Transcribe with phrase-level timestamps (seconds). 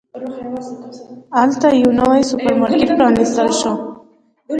[1.39, 3.73] هلته یو نوی سوپرمارکېټ پرانستل شو.